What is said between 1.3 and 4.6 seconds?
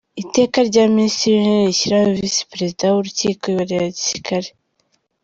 w’Intebe rishyiraho Visi Perezida w’Urukiko rwa Gisirikare:.